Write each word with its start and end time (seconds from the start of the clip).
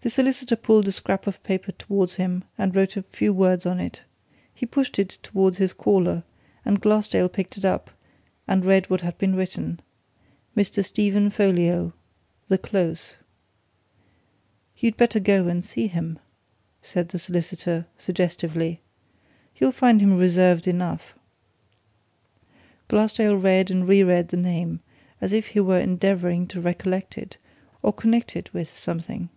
The 0.00 0.10
solicitor 0.10 0.56
pulled 0.56 0.86
a 0.86 0.92
scrap 0.92 1.26
of 1.26 1.42
paper 1.44 1.72
towards 1.72 2.16
him 2.16 2.44
and 2.58 2.76
wrote 2.76 2.94
a 2.94 3.02
few 3.04 3.32
words 3.32 3.64
on 3.64 3.80
it. 3.80 4.02
He 4.52 4.66
pushed 4.66 4.98
it 4.98 5.16
towards 5.22 5.56
his 5.56 5.72
caller, 5.72 6.24
and 6.62 6.78
Glassdale 6.78 7.30
picked 7.30 7.56
it 7.56 7.64
up 7.64 7.90
and 8.46 8.66
read 8.66 8.90
what 8.90 9.00
had 9.00 9.16
been 9.16 9.34
written 9.34 9.80
Mr. 10.54 10.84
Stephen 10.84 11.30
Folliot, 11.30 11.92
The 12.48 12.58
Close. 12.58 13.16
"You'd 14.76 14.98
better 14.98 15.18
go 15.18 15.48
and 15.48 15.64
see 15.64 15.86
him," 15.86 16.18
said 16.82 17.08
the 17.08 17.18
solicitor, 17.18 17.86
suggestively. 17.96 18.82
"You'll 19.56 19.72
find 19.72 20.02
him 20.02 20.18
reserved 20.18 20.68
enough." 20.68 21.14
Glassdale 22.88 23.36
read 23.38 23.70
and 23.70 23.88
re 23.88 24.02
read 24.02 24.28
the 24.28 24.36
name 24.36 24.80
as 25.22 25.32
if 25.32 25.46
he 25.46 25.60
were 25.60 25.80
endeavouring 25.80 26.46
to 26.48 26.60
recollect 26.60 27.16
it, 27.16 27.38
or 27.82 27.90
connect 27.90 28.36
it 28.36 28.52
with 28.52 28.68
something. 28.68 29.30